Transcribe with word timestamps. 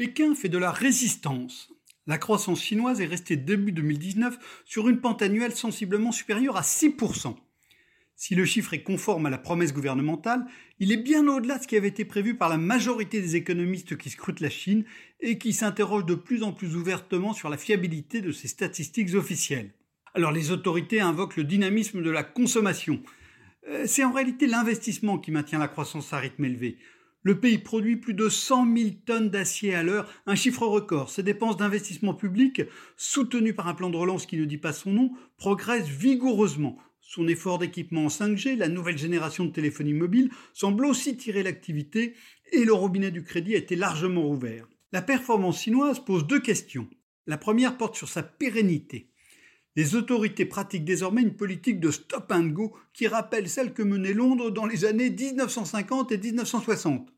Pékin 0.00 0.34
fait 0.34 0.48
de 0.48 0.56
la 0.56 0.72
résistance. 0.72 1.70
La 2.06 2.16
croissance 2.16 2.62
chinoise 2.62 3.02
est 3.02 3.06
restée 3.06 3.36
début 3.36 3.70
2019 3.70 4.62
sur 4.64 4.88
une 4.88 4.98
pente 4.98 5.20
annuelle 5.20 5.54
sensiblement 5.54 6.10
supérieure 6.10 6.56
à 6.56 6.62
6%. 6.62 7.36
Si 8.16 8.34
le 8.34 8.46
chiffre 8.46 8.72
est 8.72 8.82
conforme 8.82 9.26
à 9.26 9.30
la 9.30 9.36
promesse 9.36 9.74
gouvernementale, 9.74 10.46
il 10.78 10.90
est 10.90 10.96
bien 10.96 11.28
au-delà 11.28 11.58
de 11.58 11.64
ce 11.64 11.68
qui 11.68 11.76
avait 11.76 11.88
été 11.88 12.06
prévu 12.06 12.34
par 12.34 12.48
la 12.48 12.56
majorité 12.56 13.20
des 13.20 13.36
économistes 13.36 13.98
qui 13.98 14.08
scrutent 14.08 14.40
la 14.40 14.48
Chine 14.48 14.86
et 15.20 15.36
qui 15.36 15.52
s'interrogent 15.52 16.06
de 16.06 16.14
plus 16.14 16.44
en 16.44 16.54
plus 16.54 16.76
ouvertement 16.76 17.34
sur 17.34 17.50
la 17.50 17.58
fiabilité 17.58 18.22
de 18.22 18.32
ces 18.32 18.48
statistiques 18.48 19.12
officielles. 19.12 19.74
Alors 20.14 20.32
les 20.32 20.50
autorités 20.50 21.02
invoquent 21.02 21.36
le 21.36 21.44
dynamisme 21.44 22.02
de 22.02 22.10
la 22.10 22.24
consommation. 22.24 23.02
Euh, 23.68 23.84
c'est 23.86 24.04
en 24.04 24.12
réalité 24.12 24.46
l'investissement 24.46 25.18
qui 25.18 25.30
maintient 25.30 25.58
la 25.58 25.68
croissance 25.68 26.14
à 26.14 26.20
rythme 26.20 26.46
élevé. 26.46 26.78
Le 27.22 27.38
pays 27.38 27.58
produit 27.58 27.96
plus 27.96 28.14
de 28.14 28.30
100 28.30 28.74
000 28.76 28.90
tonnes 29.04 29.28
d'acier 29.28 29.74
à 29.74 29.82
l'heure, 29.82 30.08
un 30.24 30.34
chiffre 30.34 30.66
record. 30.66 31.10
Ses 31.10 31.22
dépenses 31.22 31.58
d'investissement 31.58 32.14
public, 32.14 32.62
soutenues 32.96 33.52
par 33.52 33.68
un 33.68 33.74
plan 33.74 33.90
de 33.90 33.96
relance 33.96 34.24
qui 34.24 34.38
ne 34.38 34.46
dit 34.46 34.56
pas 34.56 34.72
son 34.72 34.92
nom, 34.92 35.12
progressent 35.36 35.88
vigoureusement. 35.88 36.78
Son 37.02 37.28
effort 37.28 37.58
d'équipement 37.58 38.06
en 38.06 38.08
5G, 38.08 38.56
la 38.56 38.68
nouvelle 38.68 38.96
génération 38.96 39.44
de 39.44 39.52
téléphonie 39.52 39.92
mobile, 39.92 40.30
semble 40.54 40.86
aussi 40.86 41.16
tirer 41.18 41.42
l'activité 41.42 42.14
et 42.52 42.64
le 42.64 42.72
robinet 42.72 43.10
du 43.10 43.22
crédit 43.22 43.54
a 43.54 43.58
été 43.58 43.76
largement 43.76 44.26
ouvert. 44.26 44.66
La 44.92 45.02
performance 45.02 45.60
chinoise 45.60 46.02
pose 46.02 46.26
deux 46.26 46.40
questions. 46.40 46.88
La 47.26 47.36
première 47.36 47.76
porte 47.76 47.96
sur 47.96 48.08
sa 48.08 48.22
pérennité. 48.22 49.09
Les 49.76 49.94
autorités 49.94 50.46
pratiquent 50.46 50.84
désormais 50.84 51.22
une 51.22 51.36
politique 51.36 51.78
de 51.78 51.92
stop 51.92 52.32
and 52.32 52.48
go 52.48 52.76
qui 52.92 53.06
rappelle 53.06 53.48
celle 53.48 53.72
que 53.72 53.82
menait 53.82 54.12
Londres 54.12 54.50
dans 54.50 54.66
les 54.66 54.84
années 54.84 55.10
1950 55.10 56.10
et 56.10 56.18
1960. 56.18 57.08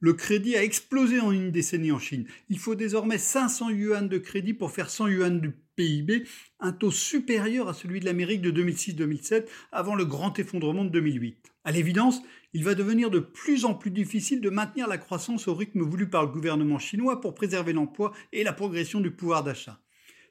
Le 0.00 0.12
crédit 0.14 0.56
a 0.56 0.62
explosé 0.62 1.20
en 1.20 1.32
une 1.32 1.50
décennie 1.50 1.92
en 1.92 1.98
Chine. 1.98 2.26
Il 2.48 2.58
faut 2.58 2.74
désormais 2.74 3.18
500 3.18 3.70
yuan 3.70 4.08
de 4.08 4.18
crédit 4.18 4.54
pour 4.54 4.70
faire 4.70 4.90
100 4.90 5.08
yuan 5.08 5.40
du 5.40 5.52
PIB, 5.74 6.24
un 6.60 6.72
taux 6.72 6.90
supérieur 6.90 7.68
à 7.68 7.74
celui 7.74 8.00
de 8.00 8.04
l'Amérique 8.06 8.42
de 8.42 8.50
2006-2007 8.50 9.46
avant 9.72 9.94
le 9.94 10.04
grand 10.04 10.38
effondrement 10.38 10.84
de 10.84 10.90
2008. 10.90 11.52
À 11.64 11.72
l'évidence, 11.72 12.22
il 12.52 12.64
va 12.64 12.74
devenir 12.74 13.10
de 13.10 13.18
plus 13.18 13.64
en 13.64 13.74
plus 13.74 13.90
difficile 13.90 14.40
de 14.40 14.50
maintenir 14.50 14.86
la 14.86 14.98
croissance 14.98 15.48
au 15.48 15.54
rythme 15.54 15.82
voulu 15.82 16.08
par 16.08 16.22
le 16.24 16.32
gouvernement 16.32 16.78
chinois 16.78 17.20
pour 17.20 17.34
préserver 17.34 17.72
l'emploi 17.72 18.12
et 18.32 18.44
la 18.44 18.52
progression 18.52 19.00
du 19.00 19.10
pouvoir 19.10 19.44
d'achat. 19.44 19.80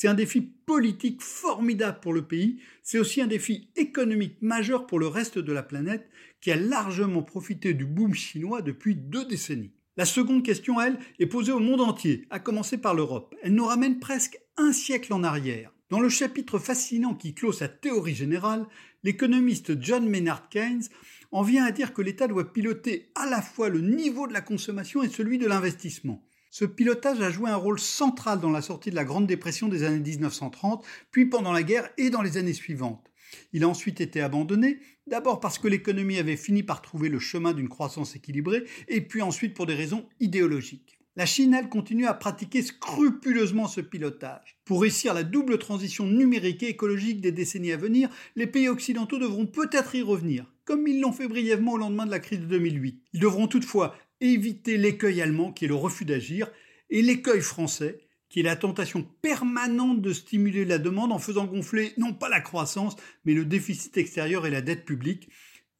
C'est 0.00 0.06
un 0.06 0.14
défi 0.14 0.42
politique 0.42 1.20
formidable 1.20 1.98
pour 2.00 2.12
le 2.12 2.22
pays, 2.22 2.60
c'est 2.84 3.00
aussi 3.00 3.20
un 3.20 3.26
défi 3.26 3.68
économique 3.74 4.40
majeur 4.40 4.86
pour 4.86 5.00
le 5.00 5.08
reste 5.08 5.40
de 5.40 5.52
la 5.52 5.64
planète 5.64 6.08
qui 6.40 6.52
a 6.52 6.56
largement 6.56 7.24
profité 7.24 7.74
du 7.74 7.84
boom 7.84 8.14
chinois 8.14 8.62
depuis 8.62 8.94
deux 8.94 9.24
décennies. 9.24 9.72
La 9.96 10.04
seconde 10.04 10.44
question, 10.44 10.80
elle, 10.80 11.00
est 11.18 11.26
posée 11.26 11.50
au 11.50 11.58
monde 11.58 11.80
entier, 11.80 12.28
à 12.30 12.38
commencer 12.38 12.78
par 12.78 12.94
l'Europe. 12.94 13.34
Elle 13.42 13.54
nous 13.54 13.64
ramène 13.64 13.98
presque 13.98 14.38
un 14.56 14.72
siècle 14.72 15.12
en 15.12 15.24
arrière. 15.24 15.72
Dans 15.90 15.98
le 15.98 16.08
chapitre 16.08 16.60
fascinant 16.60 17.16
qui 17.16 17.34
clôt 17.34 17.50
sa 17.50 17.66
théorie 17.66 18.14
générale, 18.14 18.68
l'économiste 19.02 19.82
John 19.82 20.08
Maynard 20.08 20.48
Keynes 20.48 20.84
en 21.32 21.42
vient 21.42 21.64
à 21.64 21.72
dire 21.72 21.92
que 21.92 22.02
l'État 22.02 22.28
doit 22.28 22.52
piloter 22.52 23.10
à 23.16 23.26
la 23.28 23.42
fois 23.42 23.68
le 23.68 23.80
niveau 23.80 24.28
de 24.28 24.32
la 24.32 24.42
consommation 24.42 25.02
et 25.02 25.08
celui 25.08 25.38
de 25.38 25.48
l'investissement. 25.48 26.22
Ce 26.50 26.64
pilotage 26.64 27.20
a 27.20 27.30
joué 27.30 27.50
un 27.50 27.56
rôle 27.56 27.78
central 27.78 28.40
dans 28.40 28.50
la 28.50 28.62
sortie 28.62 28.90
de 28.90 28.94
la 28.94 29.04
Grande 29.04 29.26
Dépression 29.26 29.68
des 29.68 29.84
années 29.84 29.98
1930, 29.98 30.84
puis 31.10 31.26
pendant 31.26 31.52
la 31.52 31.62
guerre 31.62 31.90
et 31.98 32.08
dans 32.08 32.22
les 32.22 32.38
années 32.38 32.54
suivantes. 32.54 33.10
Il 33.52 33.64
a 33.64 33.68
ensuite 33.68 34.00
été 34.00 34.22
abandonné, 34.22 34.78
d'abord 35.06 35.40
parce 35.40 35.58
que 35.58 35.68
l'économie 35.68 36.18
avait 36.18 36.36
fini 36.36 36.62
par 36.62 36.80
trouver 36.80 37.10
le 37.10 37.18
chemin 37.18 37.52
d'une 37.52 37.68
croissance 37.68 38.16
équilibrée, 38.16 38.64
et 38.88 39.02
puis 39.02 39.20
ensuite 39.20 39.54
pour 39.54 39.66
des 39.66 39.74
raisons 39.74 40.08
idéologiques. 40.20 40.98
La 41.16 41.26
Chine, 41.26 41.52
elle, 41.52 41.68
continue 41.68 42.06
à 42.06 42.14
pratiquer 42.14 42.62
scrupuleusement 42.62 43.66
ce 43.66 43.80
pilotage. 43.80 44.56
Pour 44.64 44.82
réussir 44.82 45.14
la 45.14 45.24
double 45.24 45.58
transition 45.58 46.06
numérique 46.06 46.62
et 46.62 46.68
écologique 46.68 47.20
des 47.20 47.32
décennies 47.32 47.72
à 47.72 47.76
venir, 47.76 48.08
les 48.36 48.46
pays 48.46 48.68
occidentaux 48.68 49.18
devront 49.18 49.46
peut-être 49.46 49.96
y 49.96 50.02
revenir, 50.02 50.46
comme 50.64 50.86
ils 50.86 51.00
l'ont 51.00 51.12
fait 51.12 51.26
brièvement 51.26 51.72
au 51.72 51.76
lendemain 51.76 52.06
de 52.06 52.12
la 52.12 52.20
crise 52.20 52.38
de 52.38 52.46
2008. 52.46 53.02
Ils 53.14 53.20
devront 53.20 53.48
toutefois 53.48 53.96
éviter 54.20 54.76
l'écueil 54.76 55.20
allemand 55.22 55.52
qui 55.52 55.64
est 55.64 55.68
le 55.68 55.74
refus 55.74 56.04
d'agir 56.04 56.50
et 56.90 57.02
l'écueil 57.02 57.40
français 57.40 58.00
qui 58.28 58.40
est 58.40 58.44
la 58.44 58.56
tentation 58.56 59.02
permanente 59.22 60.02
de 60.02 60.12
stimuler 60.12 60.64
la 60.64 60.78
demande 60.78 61.12
en 61.12 61.18
faisant 61.18 61.46
gonfler 61.46 61.92
non 61.96 62.12
pas 62.12 62.28
la 62.28 62.40
croissance 62.40 62.96
mais 63.24 63.34
le 63.34 63.44
déficit 63.44 63.96
extérieur 63.96 64.46
et 64.46 64.50
la 64.50 64.60
dette 64.60 64.84
publique, 64.84 65.30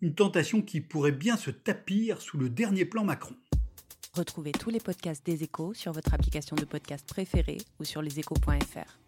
une 0.00 0.14
tentation 0.14 0.62
qui 0.62 0.80
pourrait 0.80 1.12
bien 1.12 1.36
se 1.36 1.50
tapir 1.50 2.22
sous 2.22 2.38
le 2.38 2.48
dernier 2.48 2.84
plan 2.84 3.04
Macron. 3.04 3.34
Retrouvez 4.14 4.52
tous 4.52 4.70
les 4.70 4.80
podcasts 4.80 5.24
des 5.26 5.42
échos 5.44 5.74
sur 5.74 5.92
votre 5.92 6.14
application 6.14 6.56
de 6.56 6.64
podcast 6.64 7.06
préférée 7.06 7.58
ou 7.78 7.84
sur 7.84 8.02
leséchos.fr. 8.02 9.07